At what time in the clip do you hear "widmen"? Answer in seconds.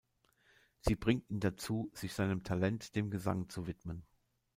3.67-4.01